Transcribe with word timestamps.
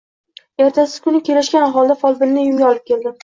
Ertasi 0.67 1.03
kuni 1.03 1.19
kelishgan 1.27 1.67
holda 1.77 1.99
folbinni 2.05 2.43
uyimga 2.47 2.69
olib 2.73 2.89
keldim 2.91 3.15